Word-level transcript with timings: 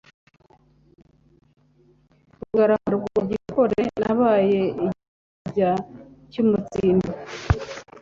Rugarama 2.39 2.89
rwa 2.97 3.19
Gikore 3.29 3.81
nabaye 4.01 4.59
igisibya 4.85 5.71
cy'umutsindo, 6.31 7.11